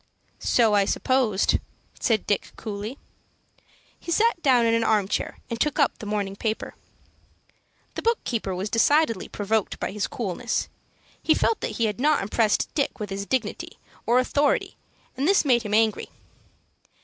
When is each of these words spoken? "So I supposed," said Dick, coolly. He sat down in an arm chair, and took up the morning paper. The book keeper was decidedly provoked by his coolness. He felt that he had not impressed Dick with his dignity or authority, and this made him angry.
"So 0.39 0.73
I 0.73 0.85
supposed," 0.85 1.59
said 1.99 2.25
Dick, 2.25 2.53
coolly. 2.55 2.97
He 3.99 4.11
sat 4.11 4.41
down 4.41 4.65
in 4.65 4.73
an 4.73 4.83
arm 4.83 5.07
chair, 5.07 5.37
and 5.47 5.61
took 5.61 5.77
up 5.77 5.99
the 5.99 6.07
morning 6.07 6.35
paper. 6.35 6.73
The 7.93 8.01
book 8.01 8.17
keeper 8.23 8.55
was 8.55 8.71
decidedly 8.71 9.27
provoked 9.29 9.79
by 9.79 9.91
his 9.91 10.07
coolness. 10.07 10.69
He 11.21 11.35
felt 11.35 11.61
that 11.61 11.73
he 11.77 11.85
had 11.85 11.99
not 11.99 12.23
impressed 12.23 12.73
Dick 12.73 12.99
with 12.99 13.11
his 13.11 13.27
dignity 13.27 13.77
or 14.07 14.17
authority, 14.17 14.75
and 15.15 15.27
this 15.27 15.45
made 15.45 15.61
him 15.61 15.75
angry. 15.75 16.09